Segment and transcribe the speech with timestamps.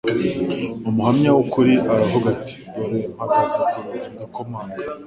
[0.89, 4.73] Umuhamya w'ukuri aravuga ati: «Dore mpagaze ku rugi ndakomanga.”